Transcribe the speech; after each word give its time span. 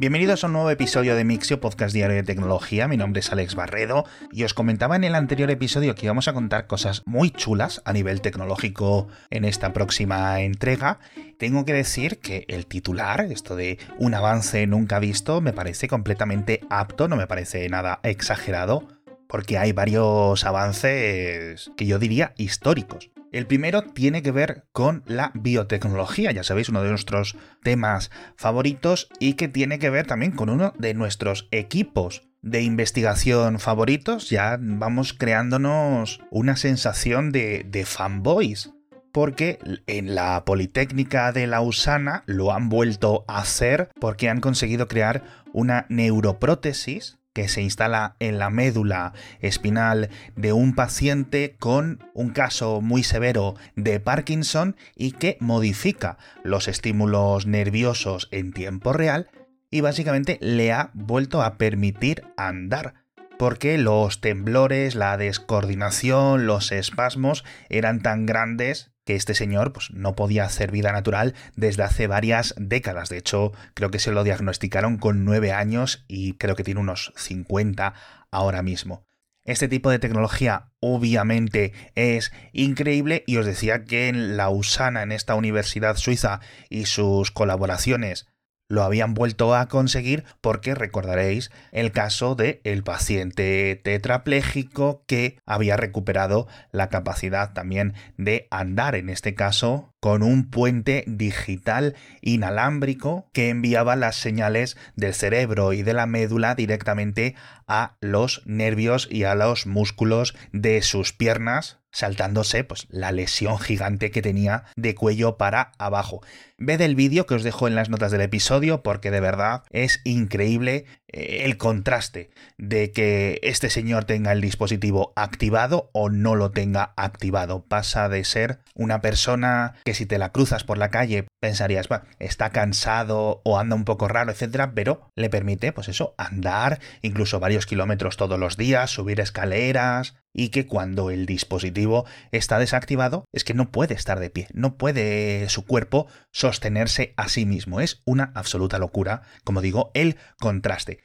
Bienvenidos 0.00 0.42
a 0.42 0.48
un 0.48 0.54
nuevo 0.54 0.70
episodio 0.70 1.14
de 1.14 1.24
Mixio, 1.24 1.60
podcast 1.60 1.94
diario 1.94 2.16
de 2.16 2.24
tecnología. 2.24 2.88
Mi 2.88 2.96
nombre 2.96 3.20
es 3.20 3.30
Alex 3.30 3.54
Barredo 3.54 4.04
y 4.32 4.42
os 4.42 4.52
comentaba 4.52 4.96
en 4.96 5.04
el 5.04 5.14
anterior 5.14 5.50
episodio 5.52 5.94
que 5.94 6.06
íbamos 6.06 6.26
a 6.26 6.32
contar 6.32 6.66
cosas 6.66 7.02
muy 7.06 7.30
chulas 7.30 7.80
a 7.84 7.92
nivel 7.92 8.20
tecnológico 8.20 9.06
en 9.30 9.44
esta 9.44 9.72
próxima 9.72 10.40
entrega. 10.40 10.98
Tengo 11.38 11.64
que 11.64 11.74
decir 11.74 12.18
que 12.18 12.44
el 12.48 12.66
titular, 12.66 13.20
esto 13.20 13.54
de 13.54 13.78
un 13.96 14.14
avance 14.14 14.66
nunca 14.66 14.98
visto, 14.98 15.40
me 15.40 15.52
parece 15.52 15.86
completamente 15.86 16.60
apto, 16.70 17.06
no 17.06 17.14
me 17.14 17.28
parece 17.28 17.68
nada 17.68 18.00
exagerado, 18.02 18.88
porque 19.28 19.58
hay 19.58 19.70
varios 19.70 20.44
avances 20.44 21.70
que 21.76 21.86
yo 21.86 22.00
diría 22.00 22.34
históricos. 22.36 23.13
El 23.34 23.48
primero 23.48 23.82
tiene 23.82 24.22
que 24.22 24.30
ver 24.30 24.62
con 24.70 25.02
la 25.08 25.32
biotecnología, 25.34 26.30
ya 26.30 26.44
sabéis, 26.44 26.68
uno 26.68 26.84
de 26.84 26.90
nuestros 26.90 27.36
temas 27.64 28.12
favoritos 28.36 29.08
y 29.18 29.34
que 29.34 29.48
tiene 29.48 29.80
que 29.80 29.90
ver 29.90 30.06
también 30.06 30.30
con 30.30 30.50
uno 30.50 30.72
de 30.78 30.94
nuestros 30.94 31.48
equipos 31.50 32.22
de 32.42 32.62
investigación 32.62 33.58
favoritos. 33.58 34.30
Ya 34.30 34.56
vamos 34.60 35.14
creándonos 35.14 36.20
una 36.30 36.54
sensación 36.54 37.32
de, 37.32 37.84
fanboys 37.84 38.70
porque 39.10 39.58
en 39.88 40.14
la 40.14 40.44
Politécnica 40.44 41.32
de 41.32 41.48
Lausana 41.48 42.22
lo 42.26 42.52
han 42.52 42.68
vuelto 42.68 43.24
a 43.26 43.38
hacer 43.38 43.88
porque 43.98 44.28
han 44.28 44.38
conseguido 44.38 44.86
crear 44.86 45.24
una 45.52 45.86
neuroprótesis 45.88 47.18
que 47.34 47.48
se 47.48 47.60
instala 47.60 48.16
en 48.20 48.38
la 48.38 48.48
médula 48.48 49.12
espinal 49.40 50.08
de 50.36 50.54
un 50.54 50.74
paciente 50.74 51.56
con 51.58 52.02
un 52.14 52.30
caso 52.30 52.80
muy 52.80 53.02
severo 53.02 53.56
de 53.76 54.00
Parkinson 54.00 54.76
y 54.96 55.12
que 55.12 55.36
modifica 55.40 56.16
los 56.42 56.68
estímulos 56.68 57.46
nerviosos 57.46 58.28
en 58.30 58.52
tiempo 58.52 58.92
real 58.92 59.28
y 59.70 59.80
básicamente 59.80 60.38
le 60.40 60.72
ha 60.72 60.90
vuelto 60.94 61.42
a 61.42 61.58
permitir 61.58 62.22
andar 62.36 62.94
porque 63.36 63.78
los 63.78 64.20
temblores, 64.20 64.94
la 64.94 65.16
descoordinación, 65.16 66.46
los 66.46 66.70
espasmos 66.70 67.44
eran 67.68 68.00
tan 68.00 68.26
grandes 68.26 68.93
que 69.04 69.14
este 69.14 69.34
señor 69.34 69.72
pues, 69.72 69.90
no 69.92 70.14
podía 70.14 70.44
hacer 70.44 70.70
vida 70.70 70.92
natural 70.92 71.34
desde 71.56 71.82
hace 71.82 72.06
varias 72.06 72.54
décadas. 72.56 73.08
De 73.08 73.18
hecho, 73.18 73.52
creo 73.74 73.90
que 73.90 73.98
se 73.98 74.12
lo 74.12 74.24
diagnosticaron 74.24 74.98
con 74.98 75.24
nueve 75.24 75.52
años 75.52 76.04
y 76.08 76.34
creo 76.34 76.56
que 76.56 76.64
tiene 76.64 76.80
unos 76.80 77.12
50 77.16 77.94
ahora 78.30 78.62
mismo. 78.62 79.06
Este 79.44 79.68
tipo 79.68 79.90
de 79.90 79.98
tecnología 79.98 80.70
obviamente 80.80 81.74
es 81.94 82.32
increíble 82.52 83.24
y 83.26 83.36
os 83.36 83.44
decía 83.44 83.84
que 83.84 84.08
en 84.08 84.38
Lausana, 84.38 85.02
en 85.02 85.12
esta 85.12 85.34
universidad 85.34 85.96
suiza 85.96 86.40
y 86.70 86.86
sus 86.86 87.30
colaboraciones 87.30 88.26
lo 88.68 88.82
habían 88.82 89.14
vuelto 89.14 89.54
a 89.54 89.68
conseguir 89.68 90.24
porque 90.40 90.74
recordaréis 90.74 91.50
el 91.72 91.92
caso 91.92 92.34
de 92.34 92.60
el 92.64 92.82
paciente 92.82 93.80
tetrapléjico 93.82 95.04
que 95.06 95.38
había 95.46 95.76
recuperado 95.76 96.46
la 96.72 96.88
capacidad 96.88 97.52
también 97.52 97.94
de 98.16 98.48
andar 98.50 98.94
en 98.94 99.08
este 99.10 99.34
caso 99.34 99.93
con 100.04 100.22
un 100.22 100.50
puente 100.50 101.02
digital 101.06 101.94
inalámbrico 102.20 103.30
que 103.32 103.48
enviaba 103.48 103.96
las 103.96 104.16
señales 104.16 104.76
del 104.96 105.14
cerebro 105.14 105.72
y 105.72 105.82
de 105.82 105.94
la 105.94 106.04
médula 106.04 106.54
directamente 106.54 107.34
a 107.66 107.96
los 108.02 108.42
nervios 108.44 109.08
y 109.10 109.24
a 109.24 109.34
los 109.34 109.66
músculos 109.66 110.36
de 110.52 110.82
sus 110.82 111.14
piernas 111.14 111.78
saltándose 111.90 112.64
pues 112.64 112.86
la 112.90 113.12
lesión 113.12 113.58
gigante 113.58 114.10
que 114.10 114.20
tenía 114.20 114.64
de 114.76 114.94
cuello 114.94 115.38
para 115.38 115.72
abajo. 115.78 116.20
Ved 116.58 116.80
el 116.82 116.96
vídeo 116.96 117.24
que 117.24 117.36
os 117.36 117.44
dejo 117.44 117.68
en 117.68 117.76
las 117.76 117.88
notas 117.88 118.12
del 118.12 118.20
episodio 118.20 118.82
porque 118.82 119.10
de 119.10 119.20
verdad 119.20 119.62
es 119.70 120.00
increíble 120.04 120.84
el 121.14 121.56
contraste 121.56 122.30
de 122.58 122.90
que 122.90 123.38
este 123.42 123.70
señor 123.70 124.04
tenga 124.04 124.32
el 124.32 124.40
dispositivo 124.40 125.12
activado 125.16 125.90
o 125.92 126.10
no 126.10 126.34
lo 126.34 126.50
tenga 126.50 126.92
activado. 126.96 127.64
Pasa 127.64 128.08
de 128.08 128.24
ser 128.24 128.58
una 128.74 129.00
persona 129.00 129.74
que 129.84 129.94
si 129.94 130.06
te 130.06 130.18
la 130.18 130.32
cruzas 130.32 130.64
por 130.64 130.78
la 130.78 130.90
calle 130.90 131.26
pensarías, 131.40 131.88
está 132.18 132.50
cansado 132.50 133.40
o 133.44 133.58
anda 133.58 133.76
un 133.76 133.84
poco 133.84 134.08
raro, 134.08 134.32
etcétera, 134.32 134.72
pero 134.74 135.08
le 135.14 135.30
permite, 135.30 135.72
pues 135.72 135.88
eso, 135.88 136.14
andar 136.18 136.80
incluso 137.02 137.38
varios 137.38 137.66
kilómetros 137.66 138.16
todos 138.16 138.38
los 138.38 138.56
días, 138.56 138.90
subir 138.90 139.20
escaleras, 139.20 140.14
y 140.34 140.48
que 140.48 140.66
cuando 140.66 141.10
el 141.10 141.26
dispositivo 141.26 142.04
está 142.32 142.58
desactivado 142.58 143.24
es 143.32 143.44
que 143.44 143.54
no 143.54 143.70
puede 143.70 143.94
estar 143.94 144.18
de 144.18 144.30
pie, 144.30 144.48
no 144.52 144.76
puede 144.76 145.48
su 145.48 145.64
cuerpo 145.64 146.08
sostenerse 146.32 147.14
a 147.16 147.28
sí 147.28 147.46
mismo. 147.46 147.80
Es 147.80 148.02
una 148.04 148.32
absoluta 148.34 148.78
locura, 148.78 149.22
como 149.44 149.60
digo, 149.62 149.92
el 149.94 150.16
contraste. 150.38 150.98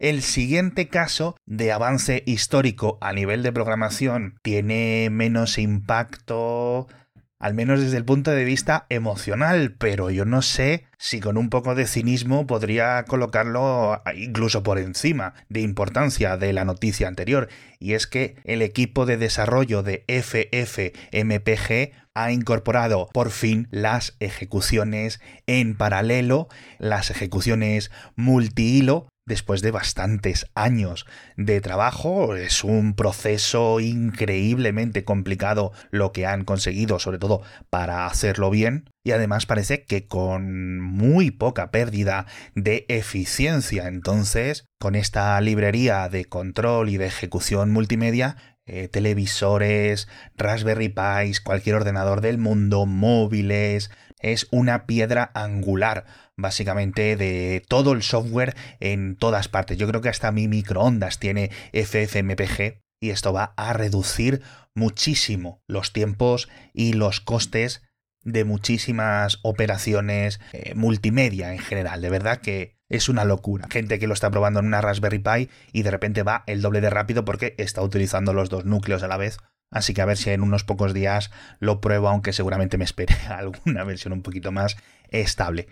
El 0.00 0.22
siguiente 0.22 0.88
caso 0.88 1.36
de 1.44 1.72
avance 1.72 2.22
histórico 2.24 2.96
a 3.02 3.12
nivel 3.12 3.42
de 3.42 3.52
programación 3.52 4.38
tiene 4.42 5.10
menos 5.10 5.58
impacto 5.58 6.88
al 7.38 7.52
menos 7.52 7.80
desde 7.80 7.98
el 7.98 8.06
punto 8.06 8.30
de 8.30 8.44
vista 8.44 8.86
emocional, 8.88 9.74
pero 9.78 10.10
yo 10.10 10.24
no 10.24 10.40
sé 10.40 10.86
si 10.98 11.20
con 11.20 11.36
un 11.36 11.50
poco 11.50 11.74
de 11.74 11.86
cinismo 11.86 12.46
podría 12.46 13.04
colocarlo 13.04 14.02
incluso 14.14 14.62
por 14.62 14.78
encima 14.78 15.34
de 15.50 15.60
importancia 15.60 16.38
de 16.38 16.54
la 16.54 16.64
noticia 16.64 17.06
anterior, 17.06 17.48
y 17.78 17.92
es 17.92 18.06
que 18.06 18.36
el 18.44 18.62
equipo 18.62 19.04
de 19.04 19.18
desarrollo 19.18 19.82
de 19.82 20.04
FFmpg 20.08 21.92
ha 22.14 22.32
incorporado 22.32 23.08
por 23.12 23.30
fin 23.30 23.68
las 23.70 24.16
ejecuciones 24.20 25.20
en 25.46 25.76
paralelo, 25.76 26.48
las 26.78 27.10
ejecuciones 27.10 27.90
multihilo 28.16 29.08
después 29.30 29.62
de 29.62 29.70
bastantes 29.70 30.46
años 30.54 31.06
de 31.36 31.62
trabajo. 31.62 32.36
Es 32.36 32.64
un 32.64 32.94
proceso 32.94 33.80
increíblemente 33.80 35.04
complicado 35.04 35.72
lo 35.90 36.12
que 36.12 36.26
han 36.26 36.44
conseguido, 36.44 36.98
sobre 36.98 37.18
todo 37.18 37.40
para 37.70 38.06
hacerlo 38.06 38.50
bien. 38.50 38.90
Y 39.02 39.12
además 39.12 39.46
parece 39.46 39.84
que 39.84 40.06
con 40.06 40.80
muy 40.80 41.30
poca 41.30 41.70
pérdida 41.70 42.26
de 42.54 42.84
eficiencia. 42.88 43.86
Entonces, 43.86 44.66
con 44.78 44.94
esta 44.94 45.40
librería 45.40 46.08
de 46.10 46.26
control 46.26 46.90
y 46.90 46.98
de 46.98 47.06
ejecución 47.06 47.70
multimedia, 47.70 48.36
eh, 48.66 48.88
televisores, 48.88 50.08
Raspberry 50.36 50.88
Pis, 50.88 51.40
cualquier 51.40 51.76
ordenador 51.76 52.20
del 52.20 52.38
mundo, 52.38 52.86
móviles, 52.86 53.90
es 54.20 54.46
una 54.50 54.86
piedra 54.86 55.30
angular 55.34 56.04
básicamente 56.36 57.16
de 57.16 57.62
todo 57.68 57.92
el 57.92 58.02
software 58.02 58.54
en 58.80 59.16
todas 59.16 59.48
partes. 59.48 59.78
Yo 59.78 59.88
creo 59.88 60.00
que 60.00 60.08
hasta 60.08 60.32
mi 60.32 60.48
microondas 60.48 61.18
tiene 61.18 61.50
FFmpeg 61.72 62.82
y 63.00 63.10
esto 63.10 63.32
va 63.32 63.54
a 63.56 63.72
reducir 63.72 64.42
muchísimo 64.74 65.62
los 65.66 65.92
tiempos 65.92 66.48
y 66.72 66.92
los 66.92 67.20
costes 67.20 67.82
de 68.22 68.44
muchísimas 68.44 69.38
operaciones 69.42 70.40
eh, 70.52 70.74
multimedia 70.74 71.52
en 71.52 71.58
general. 71.58 72.02
De 72.02 72.10
verdad 72.10 72.40
que 72.40 72.79
es 72.90 73.08
una 73.08 73.24
locura. 73.24 73.66
Gente 73.70 73.98
que 73.98 74.06
lo 74.06 74.12
está 74.12 74.30
probando 74.30 74.60
en 74.60 74.66
una 74.66 74.82
Raspberry 74.82 75.20
Pi 75.20 75.48
y 75.72 75.82
de 75.82 75.90
repente 75.90 76.22
va 76.22 76.44
el 76.46 76.60
doble 76.60 76.82
de 76.82 76.90
rápido 76.90 77.24
porque 77.24 77.54
está 77.56 77.80
utilizando 77.82 78.34
los 78.34 78.50
dos 78.50 78.66
núcleos 78.66 79.02
a 79.02 79.08
la 79.08 79.16
vez. 79.16 79.38
Así 79.72 79.94
que 79.94 80.02
a 80.02 80.06
ver 80.06 80.18
si 80.18 80.30
en 80.30 80.42
unos 80.42 80.64
pocos 80.64 80.92
días 80.92 81.30
lo 81.60 81.80
pruebo, 81.80 82.08
aunque 82.08 82.32
seguramente 82.32 82.76
me 82.76 82.84
espere 82.84 83.14
alguna 83.28 83.84
versión 83.84 84.12
un 84.12 84.22
poquito 84.22 84.52
más 84.52 84.76
estable. 85.08 85.68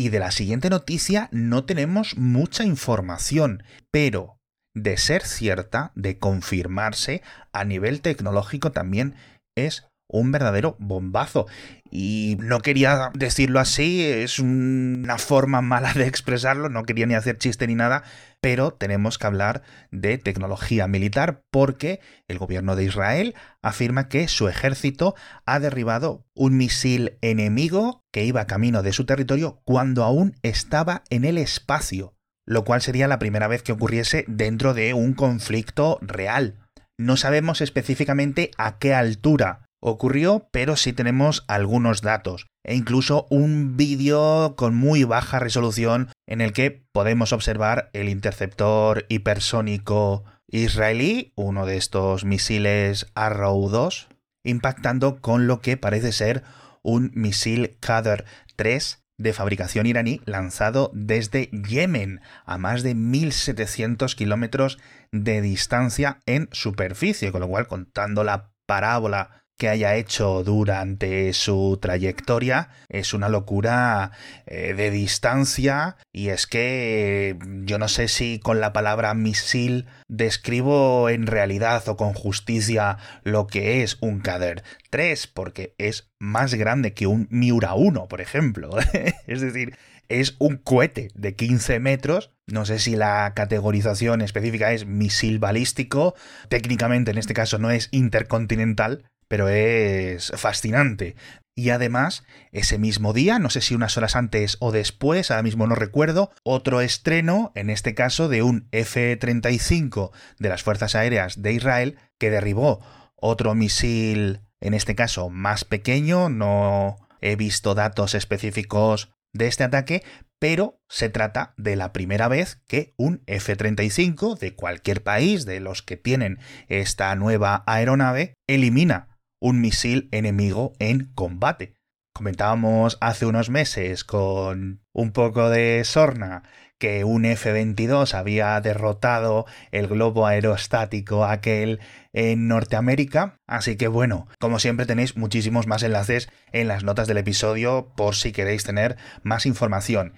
Y 0.00 0.10
de 0.10 0.20
la 0.20 0.30
siguiente 0.30 0.70
noticia 0.70 1.28
no 1.32 1.64
tenemos 1.64 2.16
mucha 2.16 2.62
información, 2.62 3.64
pero 3.90 4.38
de 4.76 4.96
ser 4.96 5.22
cierta, 5.26 5.90
de 5.96 6.18
confirmarse, 6.18 7.22
a 7.52 7.64
nivel 7.64 8.00
tecnológico 8.00 8.70
también 8.70 9.16
es 9.56 9.87
un 10.08 10.32
verdadero 10.32 10.76
bombazo. 10.78 11.46
Y 11.90 12.36
no 12.40 12.60
quería 12.60 13.10
decirlo 13.14 13.60
así, 13.60 14.04
es 14.04 14.38
una 14.38 15.18
forma 15.18 15.62
mala 15.62 15.94
de 15.94 16.06
expresarlo, 16.06 16.68
no 16.68 16.84
quería 16.84 17.06
ni 17.06 17.14
hacer 17.14 17.38
chiste 17.38 17.66
ni 17.66 17.74
nada, 17.74 18.02
pero 18.40 18.72
tenemos 18.72 19.18
que 19.18 19.26
hablar 19.26 19.62
de 19.90 20.18
tecnología 20.18 20.86
militar 20.86 21.42
porque 21.50 22.00
el 22.28 22.38
gobierno 22.38 22.76
de 22.76 22.84
Israel 22.84 23.34
afirma 23.62 24.08
que 24.08 24.28
su 24.28 24.48
ejército 24.48 25.14
ha 25.46 25.60
derribado 25.60 26.26
un 26.34 26.56
misil 26.56 27.18
enemigo 27.20 28.04
que 28.12 28.24
iba 28.24 28.46
camino 28.46 28.82
de 28.82 28.92
su 28.92 29.06
territorio 29.06 29.60
cuando 29.64 30.04
aún 30.04 30.34
estaba 30.42 31.02
en 31.10 31.24
el 31.24 31.38
espacio, 31.38 32.14
lo 32.46 32.64
cual 32.64 32.82
sería 32.82 33.08
la 33.08 33.18
primera 33.18 33.48
vez 33.48 33.62
que 33.62 33.72
ocurriese 33.72 34.24
dentro 34.28 34.74
de 34.74 34.94
un 34.94 35.14
conflicto 35.14 35.98
real. 36.02 36.58
No 36.98 37.16
sabemos 37.16 37.60
específicamente 37.60 38.50
a 38.58 38.78
qué 38.78 38.92
altura 38.92 39.67
ocurrió, 39.80 40.48
pero 40.50 40.76
sí 40.76 40.92
tenemos 40.92 41.44
algunos 41.48 42.02
datos 42.02 42.46
e 42.64 42.74
incluso 42.74 43.26
un 43.30 43.76
vídeo 43.76 44.54
con 44.56 44.74
muy 44.74 45.04
baja 45.04 45.38
resolución 45.38 46.10
en 46.26 46.40
el 46.40 46.52
que 46.52 46.84
podemos 46.92 47.32
observar 47.32 47.88
el 47.92 48.08
interceptor 48.08 49.06
hipersónico 49.08 50.24
israelí, 50.48 51.32
uno 51.34 51.66
de 51.66 51.76
estos 51.76 52.24
misiles 52.24 53.06
Arrow 53.14 53.68
2, 53.68 54.08
impactando 54.44 55.20
con 55.20 55.46
lo 55.46 55.60
que 55.60 55.76
parece 55.76 56.12
ser 56.12 56.42
un 56.82 57.10
misil 57.14 57.78
Qadr 57.80 58.24
3 58.56 59.04
de 59.18 59.32
fabricación 59.32 59.86
iraní 59.86 60.20
lanzado 60.24 60.90
desde 60.94 61.46
Yemen 61.46 62.20
a 62.44 62.56
más 62.56 62.82
de 62.82 62.94
1.700 62.94 64.14
kilómetros 64.14 64.78
de 65.10 65.40
distancia 65.40 66.20
en 66.26 66.48
superficie, 66.52 67.32
con 67.32 67.40
lo 67.40 67.48
cual 67.48 67.66
contando 67.66 68.24
la 68.24 68.52
parábola 68.66 69.44
que 69.58 69.68
haya 69.68 69.96
hecho 69.96 70.44
durante 70.44 71.32
su 71.32 71.78
trayectoria 71.82 72.70
es 72.88 73.12
una 73.12 73.28
locura 73.28 74.12
eh, 74.46 74.72
de 74.72 74.90
distancia 74.90 75.96
y 76.12 76.28
es 76.28 76.46
que 76.46 77.36
yo 77.64 77.78
no 77.78 77.88
sé 77.88 78.06
si 78.06 78.38
con 78.38 78.60
la 78.60 78.72
palabra 78.72 79.12
misil 79.14 79.86
describo 80.06 81.08
en 81.10 81.26
realidad 81.26 81.86
o 81.88 81.96
con 81.96 82.14
justicia 82.14 82.98
lo 83.24 83.48
que 83.48 83.82
es 83.82 83.98
un 84.00 84.20
Kader 84.20 84.62
3 84.90 85.26
porque 85.26 85.74
es 85.76 86.08
más 86.20 86.54
grande 86.54 86.94
que 86.94 87.08
un 87.08 87.26
Miura 87.30 87.74
1 87.74 88.06
por 88.06 88.20
ejemplo 88.20 88.70
es 89.26 89.40
decir 89.40 89.76
es 90.08 90.36
un 90.38 90.56
cohete 90.56 91.10
de 91.14 91.34
15 91.34 91.80
metros. 91.80 92.30
No 92.46 92.64
sé 92.64 92.78
si 92.78 92.96
la 92.96 93.32
categorización 93.34 94.22
específica 94.22 94.72
es 94.72 94.86
misil 94.86 95.38
balístico. 95.38 96.14
Técnicamente 96.48 97.10
en 97.10 97.18
este 97.18 97.34
caso 97.34 97.58
no 97.58 97.70
es 97.70 97.88
intercontinental, 97.92 99.04
pero 99.28 99.48
es 99.48 100.32
fascinante. 100.36 101.16
Y 101.54 101.70
además, 101.70 102.22
ese 102.52 102.78
mismo 102.78 103.12
día, 103.12 103.40
no 103.40 103.50
sé 103.50 103.60
si 103.60 103.74
unas 103.74 103.96
horas 103.96 104.14
antes 104.14 104.56
o 104.60 104.70
después, 104.70 105.30
ahora 105.30 105.42
mismo 105.42 105.66
no 105.66 105.74
recuerdo, 105.74 106.30
otro 106.44 106.80
estreno, 106.80 107.50
en 107.56 107.68
este 107.68 107.94
caso 107.96 108.28
de 108.28 108.42
un 108.42 108.68
F-35 108.70 110.12
de 110.38 110.48
las 110.48 110.62
Fuerzas 110.62 110.94
Aéreas 110.94 111.42
de 111.42 111.52
Israel, 111.52 111.98
que 112.16 112.30
derribó 112.30 112.80
otro 113.16 113.56
misil, 113.56 114.42
en 114.60 114.72
este 114.72 114.94
caso 114.94 115.30
más 115.30 115.64
pequeño, 115.64 116.28
no 116.28 116.96
he 117.20 117.34
visto 117.34 117.74
datos 117.74 118.14
específicos 118.14 119.10
de 119.32 119.48
este 119.48 119.64
ataque, 119.64 120.04
pero 120.38 120.80
se 120.88 121.08
trata 121.08 121.54
de 121.56 121.74
la 121.74 121.92
primera 121.92 122.28
vez 122.28 122.60
que 122.68 122.94
un 122.96 123.22
F-35 123.26 124.38
de 124.38 124.54
cualquier 124.54 125.02
país 125.02 125.44
de 125.44 125.58
los 125.58 125.82
que 125.82 125.96
tienen 125.96 126.38
esta 126.68 127.14
nueva 127.16 127.64
aeronave 127.66 128.34
elimina 128.46 129.17
un 129.40 129.60
misil 129.60 130.08
enemigo 130.12 130.72
en 130.78 131.12
combate. 131.14 131.74
Comentábamos 132.12 132.98
hace 133.00 133.26
unos 133.26 133.48
meses 133.48 134.02
con 134.02 134.80
un 134.92 135.12
poco 135.12 135.50
de 135.50 135.84
sorna 135.84 136.42
que 136.78 137.04
un 137.04 137.24
F-22 137.24 138.14
había 138.14 138.60
derrotado 138.60 139.46
el 139.72 139.88
globo 139.88 140.26
aerostático 140.26 141.24
aquel 141.24 141.80
en 142.12 142.48
Norteamérica. 142.48 143.38
Así 143.46 143.76
que 143.76 143.88
bueno, 143.88 144.28
como 144.40 144.58
siempre 144.58 144.86
tenéis 144.86 145.16
muchísimos 145.16 145.66
más 145.66 145.82
enlaces 145.82 146.28
en 146.52 146.68
las 146.68 146.84
notas 146.84 147.08
del 147.08 147.18
episodio 147.18 147.92
por 147.96 148.14
si 148.14 148.32
queréis 148.32 148.64
tener 148.64 148.96
más 149.22 149.46
información. 149.46 150.14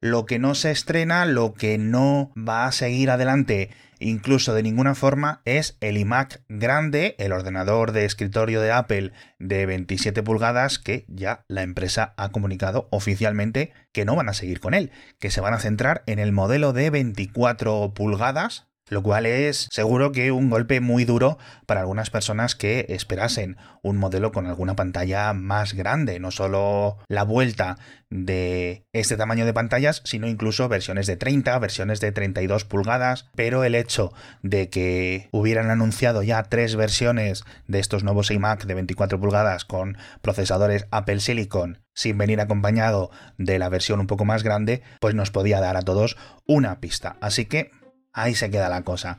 Lo 0.00 0.26
que 0.26 0.38
no 0.38 0.54
se 0.54 0.70
estrena, 0.70 1.26
lo 1.26 1.54
que 1.54 1.76
no 1.76 2.32
va 2.36 2.66
a 2.66 2.72
seguir 2.72 3.10
adelante 3.10 3.70
incluso 4.00 4.54
de 4.54 4.62
ninguna 4.62 4.94
forma, 4.94 5.42
es 5.44 5.76
el 5.80 5.96
iMac 5.96 6.42
grande, 6.48 7.16
el 7.18 7.32
ordenador 7.32 7.92
de 7.92 8.04
escritorio 8.04 8.60
de 8.60 8.72
Apple 8.72 9.12
de 9.38 9.66
27 9.66 10.22
pulgadas, 10.22 10.78
que 10.78 11.04
ya 11.08 11.44
la 11.48 11.62
empresa 11.62 12.14
ha 12.16 12.30
comunicado 12.30 12.88
oficialmente 12.90 13.72
que 13.92 14.04
no 14.04 14.14
van 14.14 14.28
a 14.28 14.34
seguir 14.34 14.60
con 14.60 14.74
él, 14.74 14.92
que 15.18 15.30
se 15.30 15.40
van 15.40 15.54
a 15.54 15.58
centrar 15.58 16.04
en 16.06 16.18
el 16.18 16.32
modelo 16.32 16.72
de 16.72 16.90
24 16.90 17.94
pulgadas, 17.94 18.67
lo 18.90 19.02
cual 19.02 19.26
es 19.26 19.68
seguro 19.70 20.12
que 20.12 20.32
un 20.32 20.50
golpe 20.50 20.80
muy 20.80 21.04
duro 21.04 21.38
para 21.66 21.80
algunas 21.80 22.10
personas 22.10 22.54
que 22.54 22.86
esperasen 22.88 23.56
un 23.82 23.96
modelo 23.96 24.32
con 24.32 24.46
alguna 24.46 24.76
pantalla 24.76 25.32
más 25.32 25.74
grande, 25.74 26.20
no 26.20 26.30
solo 26.30 26.98
la 27.08 27.22
vuelta 27.22 27.78
de 28.10 28.86
este 28.92 29.16
tamaño 29.16 29.44
de 29.44 29.52
pantallas, 29.52 30.02
sino 30.04 30.26
incluso 30.26 30.68
versiones 30.68 31.06
de 31.06 31.16
30, 31.16 31.58
versiones 31.58 32.00
de 32.00 32.12
32 32.12 32.64
pulgadas, 32.64 33.28
pero 33.34 33.64
el 33.64 33.74
hecho 33.74 34.12
de 34.42 34.70
que 34.70 35.28
hubieran 35.30 35.70
anunciado 35.70 36.22
ya 36.22 36.42
tres 36.44 36.76
versiones 36.76 37.44
de 37.66 37.78
estos 37.78 38.04
nuevos 38.04 38.30
iMac 38.30 38.64
de 38.64 38.74
24 38.74 39.20
pulgadas 39.20 39.64
con 39.64 39.98
procesadores 40.22 40.86
Apple 40.90 41.20
Silicon 41.20 41.80
sin 41.98 42.16
venir 42.16 42.40
acompañado 42.40 43.10
de 43.38 43.58
la 43.58 43.68
versión 43.68 43.98
un 43.98 44.06
poco 44.06 44.24
más 44.24 44.44
grande, 44.44 44.82
pues 45.00 45.16
nos 45.16 45.32
podía 45.32 45.58
dar 45.58 45.76
a 45.76 45.82
todos 45.82 46.16
una 46.46 46.78
pista. 46.78 47.16
Así 47.20 47.46
que 47.46 47.72
ahí 48.12 48.34
se 48.34 48.50
queda 48.50 48.68
la 48.68 48.82
cosa. 48.82 49.18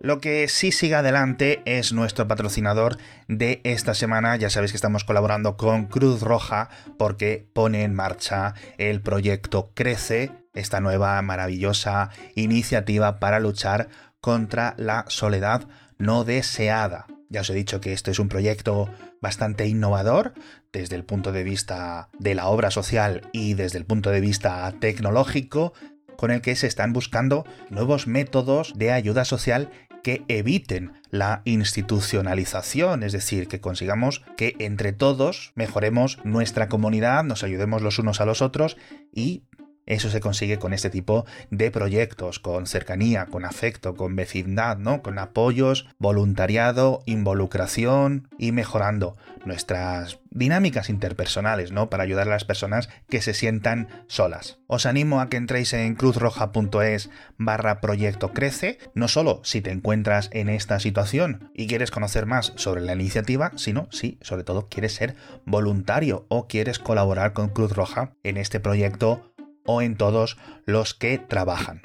Lo 0.00 0.20
que 0.20 0.46
sí 0.46 0.70
sigue 0.70 0.94
adelante 0.94 1.60
es 1.64 1.92
nuestro 1.92 2.28
patrocinador 2.28 2.98
de 3.26 3.60
esta 3.64 3.94
semana. 3.94 4.36
Ya 4.36 4.48
sabéis 4.48 4.70
que 4.70 4.76
estamos 4.76 5.02
colaborando 5.02 5.56
con 5.56 5.86
Cruz 5.86 6.22
Roja 6.22 6.68
porque 6.98 7.48
pone 7.52 7.82
en 7.82 7.94
marcha 7.94 8.54
el 8.78 9.00
proyecto 9.00 9.72
Crece, 9.74 10.30
esta 10.54 10.80
nueva 10.80 11.20
maravillosa 11.22 12.10
iniciativa 12.36 13.18
para 13.18 13.40
luchar 13.40 13.88
contra 14.20 14.74
la 14.76 15.04
soledad 15.08 15.66
no 15.98 16.22
deseada. 16.22 17.06
Ya 17.28 17.40
os 17.40 17.50
he 17.50 17.54
dicho 17.54 17.80
que 17.80 17.92
este 17.92 18.12
es 18.12 18.20
un 18.20 18.28
proyecto 18.28 18.88
bastante 19.20 19.66
innovador 19.66 20.32
desde 20.72 20.96
el 20.96 21.04
punto 21.04 21.32
de 21.32 21.42
vista 21.42 22.08
de 22.18 22.34
la 22.34 22.46
obra 22.46 22.70
social 22.70 23.28
y 23.32 23.54
desde 23.54 23.78
el 23.78 23.84
punto 23.84 24.10
de 24.10 24.20
vista 24.20 24.72
tecnológico 24.80 25.72
con 26.18 26.32
el 26.32 26.40
que 26.40 26.56
se 26.56 26.66
están 26.66 26.92
buscando 26.92 27.46
nuevos 27.70 28.08
métodos 28.08 28.72
de 28.74 28.90
ayuda 28.90 29.24
social 29.24 29.70
que 30.02 30.24
eviten 30.26 30.92
la 31.10 31.42
institucionalización, 31.44 33.04
es 33.04 33.12
decir, 33.12 33.46
que 33.46 33.60
consigamos 33.60 34.22
que 34.36 34.56
entre 34.58 34.92
todos 34.92 35.52
mejoremos 35.54 36.18
nuestra 36.24 36.68
comunidad, 36.68 37.22
nos 37.22 37.44
ayudemos 37.44 37.82
los 37.82 38.00
unos 38.00 38.20
a 38.20 38.26
los 38.26 38.42
otros 38.42 38.76
y 39.12 39.44
eso 39.88 40.10
se 40.10 40.20
consigue 40.20 40.58
con 40.58 40.74
este 40.74 40.90
tipo 40.90 41.24
de 41.50 41.70
proyectos, 41.70 42.38
con 42.38 42.66
cercanía, 42.66 43.26
con 43.26 43.46
afecto, 43.46 43.94
con 43.96 44.16
vecindad, 44.16 44.76
¿no? 44.76 45.02
Con 45.02 45.18
apoyos, 45.18 45.88
voluntariado, 45.98 47.02
involucración 47.06 48.28
y 48.38 48.52
mejorando 48.52 49.16
nuestras 49.46 50.18
dinámicas 50.30 50.90
interpersonales, 50.90 51.72
¿no? 51.72 51.88
Para 51.88 52.02
ayudar 52.02 52.28
a 52.28 52.32
las 52.32 52.44
personas 52.44 52.90
que 53.08 53.22
se 53.22 53.32
sientan 53.32 53.88
solas. 54.08 54.58
Os 54.66 54.84
animo 54.84 55.20
a 55.20 55.30
que 55.30 55.38
entréis 55.38 55.72
en 55.72 55.94
cruzroja.es 55.94 57.08
barra 57.38 57.80
proyecto 57.80 58.32
crece, 58.32 58.78
no 58.94 59.08
solo 59.08 59.40
si 59.42 59.62
te 59.62 59.70
encuentras 59.70 60.28
en 60.32 60.50
esta 60.50 60.80
situación 60.80 61.50
y 61.54 61.66
quieres 61.66 61.90
conocer 61.90 62.26
más 62.26 62.52
sobre 62.56 62.82
la 62.82 62.92
iniciativa, 62.92 63.52
sino 63.56 63.88
si 63.90 64.18
sobre 64.20 64.44
todo 64.44 64.68
quieres 64.68 64.94
ser 64.94 65.16
voluntario 65.46 66.26
o 66.28 66.46
quieres 66.46 66.78
colaborar 66.78 67.32
con 67.32 67.48
Cruz 67.48 67.72
Roja 67.72 68.12
en 68.22 68.36
este 68.36 68.60
proyecto 68.60 69.27
o 69.68 69.82
en 69.82 69.96
todos 69.96 70.38
los 70.64 70.94
que 70.94 71.18
trabajan. 71.18 71.82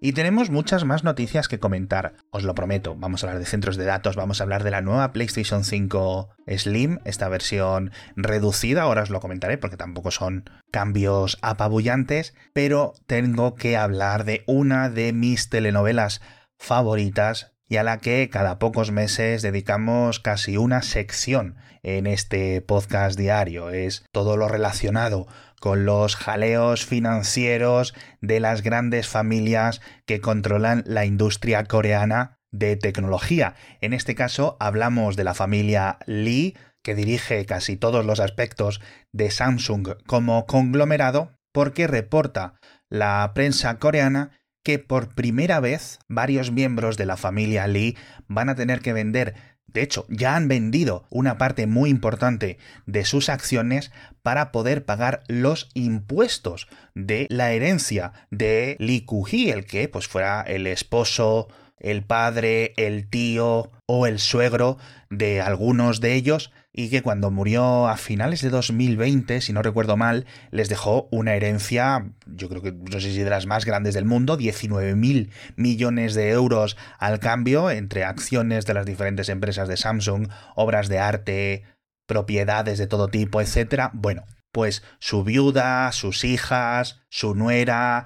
Y 0.00 0.12
tenemos 0.12 0.50
muchas 0.50 0.84
más 0.84 1.02
noticias 1.02 1.48
que 1.48 1.58
comentar, 1.58 2.14
os 2.30 2.44
lo 2.44 2.54
prometo. 2.54 2.94
Vamos 2.96 3.24
a 3.24 3.26
hablar 3.26 3.40
de 3.40 3.46
centros 3.46 3.76
de 3.76 3.86
datos, 3.86 4.14
vamos 4.14 4.40
a 4.40 4.44
hablar 4.44 4.62
de 4.62 4.70
la 4.70 4.82
nueva 4.82 5.10
PlayStation 5.10 5.64
5 5.64 6.28
Slim, 6.46 6.98
esta 7.04 7.28
versión 7.28 7.90
reducida, 8.14 8.82
ahora 8.82 9.02
os 9.02 9.10
lo 9.10 9.18
comentaré 9.18 9.58
porque 9.58 9.76
tampoco 9.76 10.12
son 10.12 10.48
cambios 10.70 11.38
apabullantes, 11.42 12.34
pero 12.52 12.92
tengo 13.06 13.56
que 13.56 13.76
hablar 13.76 14.24
de 14.24 14.44
una 14.46 14.90
de 14.90 15.12
mis 15.12 15.48
telenovelas 15.48 16.20
favoritas 16.56 17.55
y 17.68 17.76
a 17.76 17.82
la 17.82 17.98
que 17.98 18.28
cada 18.30 18.58
pocos 18.58 18.92
meses 18.92 19.42
dedicamos 19.42 20.20
casi 20.20 20.56
una 20.56 20.82
sección 20.82 21.56
en 21.82 22.06
este 22.06 22.60
podcast 22.60 23.18
diario. 23.18 23.70
Es 23.70 24.04
todo 24.12 24.36
lo 24.36 24.48
relacionado 24.48 25.26
con 25.60 25.84
los 25.84 26.16
jaleos 26.16 26.84
financieros 26.84 27.94
de 28.20 28.40
las 28.40 28.62
grandes 28.62 29.08
familias 29.08 29.80
que 30.06 30.20
controlan 30.20 30.84
la 30.86 31.04
industria 31.04 31.64
coreana 31.64 32.38
de 32.52 32.76
tecnología. 32.76 33.54
En 33.80 33.92
este 33.92 34.14
caso 34.14 34.56
hablamos 34.60 35.16
de 35.16 35.24
la 35.24 35.34
familia 35.34 35.98
Lee, 36.06 36.56
que 36.82 36.94
dirige 36.94 37.44
casi 37.46 37.76
todos 37.76 38.04
los 38.04 38.20
aspectos 38.20 38.80
de 39.12 39.30
Samsung 39.30 39.96
como 40.06 40.46
conglomerado, 40.46 41.32
porque 41.52 41.86
reporta 41.86 42.54
la 42.88 43.32
prensa 43.34 43.78
coreana 43.78 44.30
que 44.66 44.80
por 44.80 45.14
primera 45.14 45.60
vez 45.60 46.00
varios 46.08 46.50
miembros 46.50 46.96
de 46.96 47.06
la 47.06 47.16
familia 47.16 47.68
Lee 47.68 47.96
van 48.26 48.48
a 48.48 48.56
tener 48.56 48.80
que 48.80 48.92
vender 48.92 49.34
de 49.68 49.82
hecho, 49.82 50.06
ya 50.08 50.34
han 50.34 50.48
vendido 50.48 51.06
una 51.08 51.38
parte 51.38 51.68
muy 51.68 51.88
importante 51.88 52.58
de 52.86 53.04
sus 53.04 53.28
acciones 53.28 53.92
para 54.22 54.50
poder 54.50 54.84
pagar 54.84 55.22
los 55.28 55.68
impuestos 55.74 56.66
de 56.94 57.26
la 57.30 57.52
herencia 57.52 58.12
de 58.30 58.76
Li 58.80 59.02
Kuji, 59.02 59.50
el 59.50 59.66
que 59.66 59.88
pues 59.88 60.08
fuera 60.08 60.40
el 60.40 60.66
esposo, 60.66 61.46
el 61.78 62.02
padre, 62.02 62.72
el 62.76 63.08
tío 63.08 63.70
o 63.86 64.06
el 64.08 64.18
suegro 64.18 64.78
de 65.10 65.42
algunos 65.42 66.00
de 66.00 66.14
ellos 66.14 66.50
y 66.78 66.90
que 66.90 67.02
cuando 67.02 67.30
murió 67.30 67.88
a 67.88 67.96
finales 67.96 68.42
de 68.42 68.50
2020, 68.50 69.40
si 69.40 69.54
no 69.54 69.62
recuerdo 69.62 69.96
mal, 69.96 70.26
les 70.50 70.68
dejó 70.68 71.08
una 71.10 71.34
herencia, 71.34 72.12
yo 72.26 72.50
creo 72.50 72.60
que 72.60 72.72
no 72.72 73.00
sé 73.00 73.12
si 73.12 73.22
de 73.22 73.30
las 73.30 73.46
más 73.46 73.64
grandes 73.64 73.94
del 73.94 74.04
mundo, 74.04 74.36
19 74.36 74.94
mil 74.94 75.32
millones 75.56 76.14
de 76.14 76.28
euros 76.28 76.76
al 76.98 77.18
cambio 77.18 77.70
entre 77.70 78.04
acciones 78.04 78.66
de 78.66 78.74
las 78.74 78.84
diferentes 78.84 79.30
empresas 79.30 79.68
de 79.68 79.78
Samsung, 79.78 80.28
obras 80.54 80.88
de 80.88 80.98
arte, 80.98 81.64
propiedades 82.06 82.76
de 82.76 82.86
todo 82.86 83.08
tipo, 83.08 83.40
etc. 83.40 83.88
Bueno, 83.94 84.24
pues 84.52 84.82
su 84.98 85.24
viuda, 85.24 85.90
sus 85.92 86.24
hijas, 86.24 87.00
su 87.08 87.34
nuera, 87.34 88.04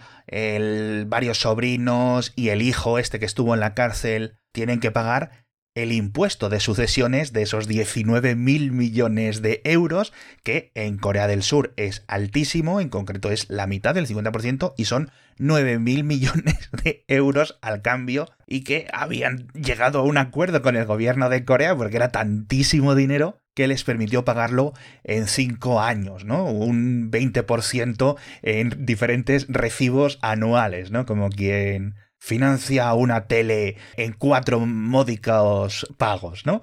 varios 1.07 1.41
sobrinos 1.41 2.33
y 2.37 2.51
el 2.51 2.63
hijo 2.63 3.01
este 3.01 3.19
que 3.19 3.27
estuvo 3.27 3.53
en 3.55 3.61
la 3.61 3.75
cárcel 3.75 4.37
tienen 4.53 4.79
que 4.79 4.93
pagar 4.93 5.49
el 5.83 5.93
impuesto 5.93 6.49
de 6.49 6.61
sucesiones 6.61 7.33
de 7.33 7.43
esos 7.43 7.67
19 7.67 8.35
mil 8.35 8.73
millones 8.73 9.43
de 9.43 9.61
euros, 9.65 10.13
que 10.43 10.73
en 10.75 10.99
Corea 10.99 11.27
del 11.27 11.43
Sur 11.43 11.73
es 11.77 12.05
altísimo, 12.09 12.81
en 12.81 12.89
concreto 12.89 13.31
es 13.31 13.49
la 13.51 13.67
mitad 13.67 13.95
del 13.95 14.07
50%, 14.07 14.75
y 14.77 14.85
son 14.85 15.11
9 15.39 15.79
mil 15.79 16.05
millones 16.05 16.71
de 16.85 17.05
euros 17.09 17.59
al 17.63 17.83
cambio, 17.83 18.29
y 18.47 18.63
que 18.63 18.89
habían 18.93 19.49
llegado 19.49 20.01
a 20.01 20.05
un 20.05 20.19
acuerdo 20.19 20.63
con 20.63 20.77
el 20.77 20.87
gobierno 20.87 21.29
de 21.29 21.45
Corea, 21.45 21.77
porque 21.77 21.97
era 21.97 22.13
tantísimo 22.13 22.95
dinero 22.95 23.41
que 23.55 23.67
les 23.67 23.85
permitió 23.85 24.25
pagarlo 24.25 24.73
en 25.05 25.27
5 25.27 25.81
años, 25.81 26.25
¿no? 26.25 26.45
Un 26.45 27.11
20% 27.11 28.17
en 28.43 28.87
diferentes 28.87 29.47
recibos 29.49 30.19
anuales, 30.23 30.91
¿no? 30.91 31.05
Como 31.05 31.31
quien 31.31 31.95
financia 32.21 32.93
una 32.95 33.27
tele 33.27 33.77
en 33.97 34.13
cuatro 34.13 34.61
módicos 34.61 35.87
pagos, 35.97 36.47
¿no? 36.47 36.61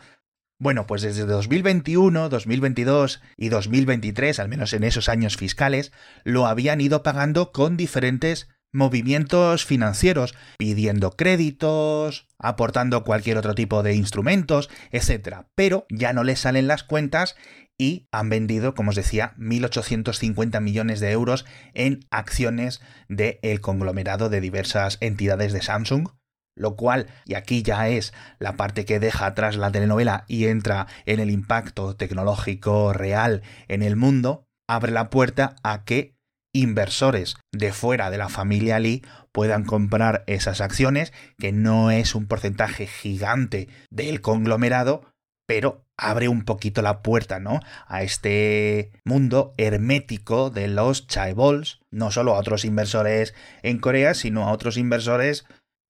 Bueno, 0.60 0.88
pues 0.88 1.02
desde 1.02 1.26
2021, 1.26 2.30
2022 2.30 3.22
y 3.36 3.50
2023, 3.50 4.40
al 4.40 4.50
menos 4.50 4.74
en 4.74 4.84
esos 4.84 5.10
años 5.10 5.38
fiscales, 5.38 5.92
lo 6.24 6.48
habían 6.48 6.82
ido 6.82 7.04
pagando 7.04 7.52
con 7.52 7.78
diferentes 7.78 8.48
movimientos 8.74 9.66
financieros, 9.66 10.36
pidiendo 10.58 11.12
créditos, 11.12 12.28
aportando 12.40 13.04
cualquier 13.04 13.38
otro 13.38 13.56
tipo 13.56 13.84
de 13.84 13.94
instrumentos, 13.94 14.70
etc. 14.92 15.46
Pero 15.56 15.86
ya 15.90 16.14
no 16.14 16.24
les 16.24 16.40
salen 16.40 16.68
las 16.68 16.84
cuentas 16.84 17.36
y 17.78 18.08
han 18.12 18.30
vendido, 18.30 18.74
como 18.74 18.90
os 18.90 18.96
decía, 18.96 19.34
1.850 19.38 20.62
millones 20.62 21.00
de 21.00 21.12
euros 21.12 21.46
en 21.74 22.00
acciones 22.10 22.82
del 23.08 23.62
conglomerado 23.62 24.30
de 24.30 24.42
diversas 24.42 24.98
entidades 25.00 25.54
de 25.54 25.62
Samsung, 25.62 26.10
lo 26.56 26.76
cual, 26.76 27.08
y 27.26 27.36
aquí 27.36 27.62
ya 27.62 27.88
es 27.88 28.14
la 28.40 28.58
parte 28.58 28.86
que 28.86 29.00
deja 29.00 29.28
atrás 29.28 29.56
la 29.56 29.72
telenovela 29.72 30.26
y 30.28 30.46
entra 30.46 30.88
en 31.06 31.20
el 31.20 31.30
impacto 31.30 31.96
tecnológico 31.96 32.94
real 32.94 33.44
en 33.68 33.84
el 33.84 33.96
mundo, 33.96 34.48
abre 34.68 34.92
la 34.92 35.10
puerta 35.10 35.56
a 35.64 35.84
que 35.84 36.16
inversores 36.54 37.36
de 37.52 37.72
fuera 37.72 38.10
de 38.10 38.18
la 38.18 38.30
familia 38.30 38.80
Lee 38.80 39.06
puedan 39.32 39.64
comprar 39.64 40.24
esas 40.26 40.62
acciones, 40.62 41.14
que 41.38 41.52
no 41.52 41.92
es 41.92 42.16
un 42.16 42.26
porcentaje 42.26 42.88
gigante 42.88 43.68
del 43.92 44.22
conglomerado, 44.22 45.14
pero 45.48 45.86
abre 45.98 46.28
un 46.28 46.44
poquito 46.44 46.84
la 46.84 47.02
puerta, 47.02 47.40
¿no? 47.40 47.62
A 47.88 48.04
este 48.04 48.92
mundo 49.04 49.54
hermético 49.58 50.52
de 50.52 50.68
los 50.68 51.08
chaebols, 51.08 51.80
no 51.90 52.12
solo 52.12 52.36
a 52.36 52.40
otros 52.40 52.66
inversores 52.66 53.34
en 53.64 53.80
Corea, 53.80 54.14
sino 54.14 54.44
a 54.44 54.52
otros 54.52 54.78
inversores 54.78 55.46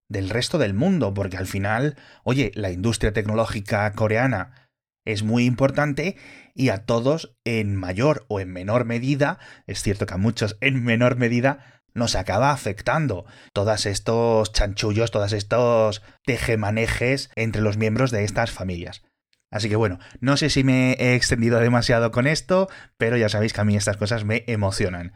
del 0.07 0.29
resto 0.29 0.57
del 0.57 0.73
mundo, 0.73 1.13
porque 1.13 1.37
al 1.37 1.47
final, 1.47 1.97
oye, 2.23 2.51
la 2.53 2.71
industria 2.71 3.11
tecnológica 3.11 3.91
coreana 3.91 4.69
es 5.05 5.23
muy 5.23 5.45
importante 5.45 6.15
y 6.53 6.69
a 6.69 6.85
todos 6.85 7.35
en 7.43 7.75
mayor 7.75 8.25
o 8.29 8.39
en 8.39 8.51
menor 8.53 8.85
medida, 8.85 9.39
es 9.65 9.81
cierto 9.81 10.05
que 10.05 10.13
a 10.13 10.17
muchos 10.17 10.57
en 10.61 10.83
menor 10.83 11.17
medida, 11.17 11.81
nos 11.93 12.15
acaba 12.15 12.51
afectando 12.51 13.25
todos 13.53 13.87
estos 13.87 14.53
chanchullos, 14.53 15.09
todos 15.09 15.33
estos 15.33 16.03
tejemanejes 16.25 17.31
entre 17.35 17.63
los 17.63 17.77
miembros 17.77 18.11
de 18.11 18.23
estas 18.23 18.51
familias. 18.51 19.01
Así 19.51 19.69
que 19.69 19.75
bueno, 19.75 19.99
no 20.19 20.35
sé 20.37 20.49
si 20.49 20.63
me 20.63 20.93
he 20.93 21.15
extendido 21.15 21.59
demasiado 21.59 22.11
con 22.11 22.27
esto, 22.27 22.69
pero 22.97 23.17
ya 23.17 23.29
sabéis 23.29 23.53
que 23.53 23.61
a 23.61 23.65
mí 23.65 23.75
estas 23.75 23.97
cosas 23.97 24.25
me 24.25 24.43
emocionan. 24.47 25.13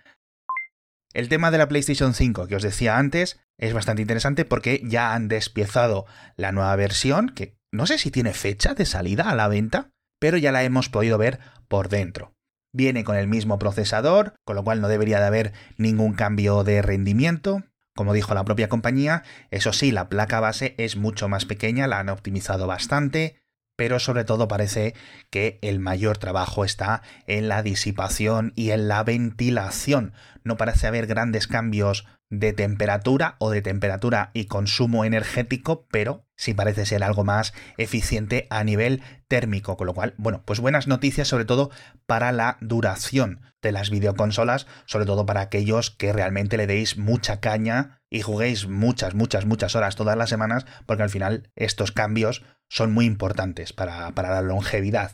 El 1.14 1.28
tema 1.28 1.52
de 1.52 1.58
la 1.58 1.68
PlayStation 1.68 2.14
5 2.14 2.48
que 2.48 2.56
os 2.56 2.64
decía 2.64 2.98
antes 2.98 3.42
es 3.58 3.74
bastante 3.74 4.02
interesante 4.02 4.46
porque 4.46 4.82
ya 4.86 5.14
han 5.14 5.28
despiezado 5.28 6.06
la 6.38 6.52
nueva 6.52 6.76
versión, 6.78 7.30
que 7.30 7.58
no 7.72 7.86
sé 7.86 7.98
si 7.98 8.12
tiene 8.12 8.34
fecha 8.34 8.74
de 8.74 8.86
salida 8.86 9.30
a 9.30 9.36
la 9.36 9.48
venta, 9.48 9.92
pero 10.20 10.38
ya 10.38 10.52
la 10.52 10.64
hemos 10.64 10.90
podido 10.90 11.18
ver 11.18 11.40
por 11.68 11.90
dentro. 11.90 12.34
Viene 12.74 13.04
con 13.04 13.18
el 13.18 13.28
mismo 13.28 13.60
procesador, 13.60 14.36
con 14.46 14.56
lo 14.56 14.64
cual 14.64 14.80
no 14.80 14.88
debería 14.88 15.20
de 15.20 15.26
haber 15.26 15.54
ningún 15.78 16.14
cambio 16.14 16.64
de 16.64 16.82
rendimiento. 16.82 17.64
Como 17.94 18.14
dijo 18.14 18.34
la 18.34 18.46
propia 18.46 18.70
compañía, 18.70 19.24
eso 19.50 19.74
sí, 19.74 19.92
la 19.92 20.08
placa 20.08 20.40
base 20.40 20.76
es 20.78 20.96
mucho 20.96 21.28
más 21.28 21.46
pequeña, 21.46 21.88
la 21.88 22.00
han 22.00 22.08
optimizado 22.08 22.68
bastante, 22.68 23.41
pero 23.82 23.98
sobre 23.98 24.26
todo 24.26 24.48
parece 24.48 24.94
que 25.32 25.58
el 25.64 25.80
mayor 25.80 26.20
trabajo 26.20 26.64
está 26.64 27.02
en 27.26 27.48
la 27.48 27.64
disipación 27.64 28.54
y 28.56 28.70
en 28.70 28.88
la 28.88 29.04
ventilación. 29.04 30.14
No 30.44 30.56
parece 30.56 30.86
haber 30.86 31.08
grandes 31.08 31.48
cambios 31.48 32.06
de 32.30 32.54
temperatura 32.54 33.38
o 33.40 33.50
de 33.50 33.64
temperatura 33.64 34.30
y 34.36 34.46
consumo 34.46 35.04
energético, 35.04 35.88
pero 35.90 36.28
sí 36.42 36.56
parece 36.56 36.88
ser 36.88 37.04
algo 37.04 37.24
más 37.24 37.54
eficiente 37.78 38.48
a 38.50 38.64
nivel 38.64 39.04
térmico, 39.28 39.78
con 39.78 39.86
lo 39.86 39.94
cual, 39.94 40.16
bueno, 40.18 40.42
pues 40.44 40.60
buenas 40.60 40.88
noticias 40.88 41.28
sobre 41.28 41.46
todo 41.46 41.70
para 42.08 42.32
la 42.32 42.58
duración 42.62 43.42
de 43.62 43.72
las 43.72 43.92
videoconsolas, 43.92 44.66
sobre 44.86 45.06
todo 45.06 45.28
para 45.28 45.42
aquellos 45.42 45.92
que 45.92 46.12
realmente 46.12 46.58
le 46.58 46.66
deis 46.66 46.98
mucha 46.98 47.40
caña 47.40 48.02
y 48.10 48.22
juguéis 48.22 48.68
muchas, 48.68 49.14
muchas, 49.14 49.46
muchas 49.46 49.76
horas 49.76 49.96
todas 49.96 50.18
las 50.18 50.32
semanas, 50.32 50.66
porque 50.88 51.04
al 51.04 51.12
final 51.12 51.52
estos 51.56 51.92
cambios 51.92 52.44
son 52.72 52.92
muy 52.92 53.06
importantes 53.06 53.72
para, 53.72 54.10
para 54.16 54.32
la 54.32 54.42
longevidad. 54.42 55.12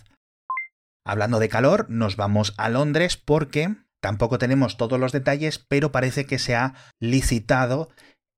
Hablando 1.06 1.40
de 1.40 1.50
calor, 1.50 1.88
nos 1.90 2.16
vamos 2.16 2.54
a 2.58 2.70
Londres 2.70 3.18
porque 3.18 3.76
tampoco 4.00 4.38
tenemos 4.38 4.78
todos 4.78 4.98
los 4.98 5.12
detalles, 5.12 5.60
pero 5.60 5.92
parece 5.92 6.26
que 6.26 6.40
se 6.40 6.56
ha 6.56 6.74
licitado 7.02 7.90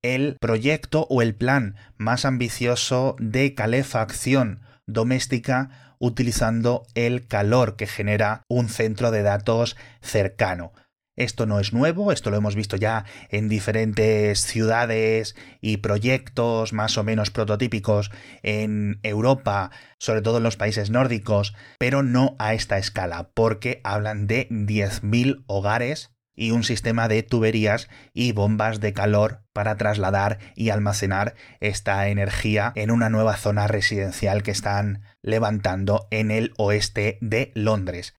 el 0.02 0.38
proyecto 0.40 1.06
o 1.10 1.22
el 1.22 1.36
plan 1.36 1.76
más 1.98 2.26
ambicioso 2.26 3.16
de 3.20 3.54
calefacción 3.54 4.62
doméstica 4.88 5.96
utilizando 6.00 6.86
el 6.96 7.28
calor 7.28 7.76
que 7.76 7.88
genera 7.88 8.44
un 8.48 8.70
centro 8.70 9.12
de 9.12 9.22
datos 9.22 9.76
cercano. 10.02 10.72
Esto 11.20 11.46
no 11.46 11.60
es 11.60 11.74
nuevo, 11.74 12.14
esto 12.14 12.30
lo 12.30 12.38
hemos 12.38 12.56
visto 12.56 12.78
ya 12.78 13.04
en 13.28 13.50
diferentes 13.50 14.40
ciudades 14.40 15.36
y 15.60 15.78
proyectos 15.78 16.72
más 16.72 16.98
o 16.98 17.04
menos 17.04 17.30
prototípicos 17.30 18.10
en 18.42 19.02
Europa, 19.04 19.70
sobre 20.00 20.22
todo 20.22 20.38
en 20.38 20.44
los 20.44 20.56
países 20.56 20.90
nórdicos, 20.90 21.54
pero 21.78 22.04
no 22.04 22.38
a 22.40 22.54
esta 22.54 22.78
escala, 22.78 23.32
porque 23.34 23.82
hablan 23.84 24.28
de 24.28 24.48
10.000 24.50 25.44
hogares 25.48 26.16
y 26.40 26.52
un 26.52 26.64
sistema 26.64 27.10
de 27.10 27.22
tuberías 27.22 27.90
y 28.14 28.32
bombas 28.32 28.80
de 28.80 28.94
calor 28.94 29.44
para 29.54 29.76
trasladar 29.76 30.40
y 30.56 30.70
almacenar 30.70 31.36
esta 31.60 32.08
energía 32.08 32.72
en 32.76 32.92
una 32.92 33.10
nueva 33.10 33.36
zona 33.36 33.68
residencial 33.68 34.42
que 34.42 34.52
están 34.52 35.04
levantando 35.22 36.08
en 36.12 36.32
el 36.32 36.54
oeste 36.58 37.18
de 37.20 37.52
Londres. 37.56 38.16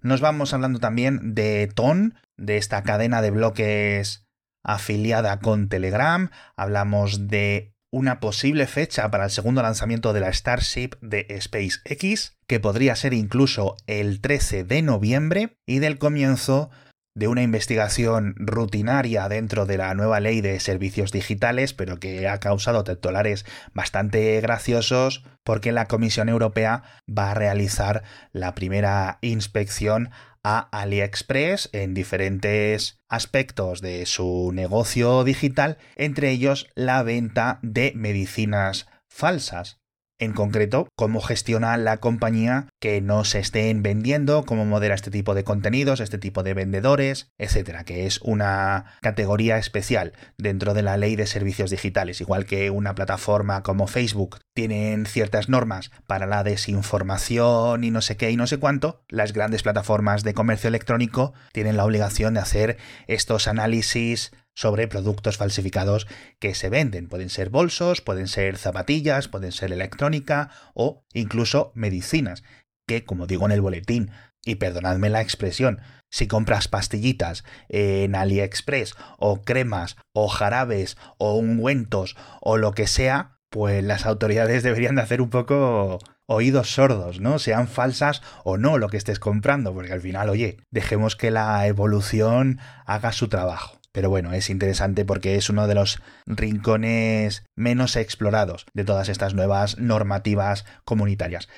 Nos 0.00 0.20
vamos 0.20 0.52
hablando 0.52 0.80
también 0.80 1.34
de 1.34 1.70
TON, 1.72 2.16
de 2.36 2.56
esta 2.56 2.82
cadena 2.82 3.22
de 3.22 3.30
bloques 3.30 4.26
afiliada 4.64 5.38
con 5.38 5.68
Telegram. 5.68 6.30
Hablamos 6.56 7.28
de 7.28 7.72
una 7.92 8.18
posible 8.18 8.66
fecha 8.66 9.10
para 9.12 9.24
el 9.24 9.30
segundo 9.30 9.62
lanzamiento 9.62 10.12
de 10.12 10.20
la 10.20 10.32
Starship 10.32 10.96
de 11.02 11.26
SpaceX, 11.40 12.36
que 12.48 12.58
podría 12.58 12.96
ser 12.96 13.12
incluso 13.14 13.76
el 13.86 14.20
13 14.20 14.64
de 14.64 14.82
noviembre, 14.82 15.56
y 15.68 15.78
del 15.78 15.98
comienzo 15.98 16.70
de 17.14 17.28
una 17.28 17.42
investigación 17.42 18.34
rutinaria 18.38 19.28
dentro 19.28 19.66
de 19.66 19.76
la 19.76 19.94
nueva 19.94 20.20
ley 20.20 20.40
de 20.40 20.58
servicios 20.60 21.12
digitales, 21.12 21.74
pero 21.74 21.98
que 21.98 22.28
ha 22.28 22.38
causado 22.38 22.84
titulares 22.84 23.44
bastante 23.74 24.40
graciosos 24.40 25.24
porque 25.44 25.72
la 25.72 25.86
Comisión 25.86 26.28
Europea 26.28 26.82
va 27.06 27.32
a 27.32 27.34
realizar 27.34 28.02
la 28.32 28.54
primera 28.54 29.18
inspección 29.20 30.10
a 30.44 30.68
AliExpress 30.72 31.68
en 31.72 31.94
diferentes 31.94 33.00
aspectos 33.08 33.80
de 33.80 34.06
su 34.06 34.50
negocio 34.52 35.22
digital, 35.22 35.78
entre 35.96 36.30
ellos 36.30 36.68
la 36.74 37.02
venta 37.02 37.60
de 37.62 37.92
medicinas 37.94 38.86
falsas 39.08 39.81
en 40.22 40.32
concreto 40.32 40.86
cómo 40.94 41.20
gestiona 41.20 41.76
la 41.76 41.96
compañía 41.96 42.68
que 42.80 43.00
no 43.00 43.24
se 43.24 43.40
estén 43.40 43.82
vendiendo, 43.82 44.44
cómo 44.44 44.64
modera 44.64 44.94
este 44.94 45.10
tipo 45.10 45.34
de 45.34 45.42
contenidos, 45.42 45.98
este 45.98 46.18
tipo 46.18 46.44
de 46.44 46.54
vendedores, 46.54 47.32
etcétera, 47.38 47.82
que 47.82 48.06
es 48.06 48.20
una 48.22 48.84
categoría 49.00 49.58
especial 49.58 50.12
dentro 50.38 50.74
de 50.74 50.82
la 50.82 50.96
ley 50.96 51.16
de 51.16 51.26
servicios 51.26 51.70
digitales, 51.70 52.20
igual 52.20 52.46
que 52.46 52.70
una 52.70 52.94
plataforma 52.94 53.64
como 53.64 53.88
Facebook 53.88 54.38
tienen 54.54 55.06
ciertas 55.06 55.48
normas 55.48 55.90
para 56.06 56.26
la 56.26 56.44
desinformación 56.44 57.82
y 57.82 57.90
no 57.90 58.00
sé 58.00 58.16
qué 58.16 58.30
y 58.30 58.36
no 58.36 58.46
sé 58.46 58.58
cuánto, 58.58 59.02
las 59.08 59.32
grandes 59.32 59.64
plataformas 59.64 60.22
de 60.22 60.34
comercio 60.34 60.68
electrónico 60.68 61.32
tienen 61.52 61.76
la 61.76 61.84
obligación 61.84 62.34
de 62.34 62.40
hacer 62.40 62.78
estos 63.08 63.48
análisis 63.48 64.30
sobre 64.54 64.88
productos 64.88 65.36
falsificados 65.36 66.06
que 66.38 66.54
se 66.54 66.68
venden. 66.68 67.08
Pueden 67.08 67.30
ser 67.30 67.50
bolsos, 67.50 68.00
pueden 68.00 68.28
ser 68.28 68.58
zapatillas, 68.58 69.28
pueden 69.28 69.52
ser 69.52 69.72
electrónica 69.72 70.50
o 70.74 71.04
incluso 71.12 71.72
medicinas, 71.74 72.42
que, 72.86 73.04
como 73.04 73.26
digo 73.26 73.46
en 73.46 73.52
el 73.52 73.60
boletín 73.60 74.10
Y 74.44 74.56
perdonadme 74.56 75.08
la 75.08 75.20
expresión, 75.20 75.80
si 76.10 76.26
compras 76.26 76.66
pastillitas 76.66 77.44
en 77.68 78.14
AliExpress 78.14 78.94
o 79.18 79.42
cremas 79.42 79.96
o 80.12 80.28
jarabes 80.28 80.96
o 81.16 81.36
ungüentos 81.36 82.16
o 82.40 82.56
lo 82.56 82.72
que 82.72 82.88
sea, 82.88 83.38
pues 83.50 83.84
las 83.84 84.04
autoridades 84.04 84.62
deberían 84.62 84.96
de 84.96 85.02
hacer 85.02 85.22
un 85.22 85.30
poco 85.30 86.00
oídos 86.26 86.74
sordos, 86.74 87.20
¿no? 87.20 87.38
Sean 87.38 87.68
falsas 87.68 88.22
o 88.44 88.56
no 88.56 88.78
lo 88.78 88.88
que 88.88 88.96
estés 88.96 89.18
comprando, 89.18 89.72
porque 89.72 89.92
al 89.92 90.00
final, 90.00 90.28
oye, 90.28 90.58
dejemos 90.70 91.16
que 91.16 91.30
la 91.30 91.66
evolución 91.66 92.58
haga 92.84 93.12
su 93.12 93.28
trabajo. 93.28 93.81
Pero 93.92 94.08
bueno, 94.08 94.32
es 94.32 94.50
interesante 94.50 95.04
porque 95.04 95.36
es 95.36 95.50
uno 95.50 95.66
de 95.66 95.74
los 95.74 96.02
rincones 96.26 97.44
menos 97.56 97.96
explorados 97.96 98.66
de 98.74 98.84
todas 98.84 99.08
estas 99.08 99.34
nuevas 99.34 99.78
normativas 99.78 100.64
comunitarias. 100.84 101.48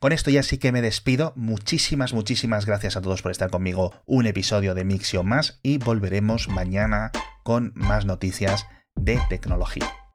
Con 0.00 0.12
esto 0.12 0.30
ya 0.30 0.42
sí 0.42 0.58
que 0.58 0.72
me 0.72 0.82
despido. 0.82 1.32
Muchísimas, 1.34 2.12
muchísimas 2.12 2.66
gracias 2.66 2.96
a 2.96 3.02
todos 3.02 3.22
por 3.22 3.32
estar 3.32 3.50
conmigo 3.50 3.92
un 4.06 4.26
episodio 4.26 4.74
de 4.74 4.84
Mixio 4.84 5.24
más 5.24 5.58
y 5.62 5.78
volveremos 5.78 6.48
mañana 6.48 7.10
con 7.42 7.72
más 7.74 8.04
noticias 8.04 8.66
de 8.94 9.20
tecnología. 9.28 10.07